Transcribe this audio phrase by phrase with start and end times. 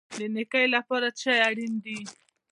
[0.17, 1.99] د نیکۍ لپاره څه شی اړین دی؟